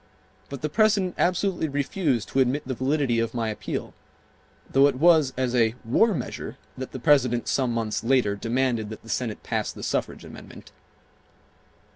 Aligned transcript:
But 0.49 0.63
the 0.63 0.67
President 0.67 1.13
absolutely 1.19 1.69
refused 1.69 2.29
to 2.29 2.39
admit 2.39 2.67
the 2.67 2.73
validity 2.73 3.19
of 3.19 3.35
my 3.35 3.49
appeal, 3.49 3.93
though 4.67 4.87
it 4.87 4.95
was 4.95 5.31
as 5.37 5.53
a 5.53 5.75
"war 5.85 6.15
measure" 6.15 6.57
that 6.75 6.91
the 6.91 6.97
President 6.99 7.47
some 7.47 7.71
months 7.71 8.03
later 8.03 8.35
demanded 8.35 8.89
that 8.89 9.03
the 9.03 9.09
Senate 9.09 9.43
pass 9.43 9.71
the 9.71 9.83
suffrage 9.83 10.25
amendment. 10.25 10.71